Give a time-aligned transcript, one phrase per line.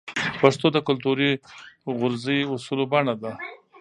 [0.41, 1.31] پښتو د کلتوري
[1.97, 3.31] غورزی اصولو بڼه ده.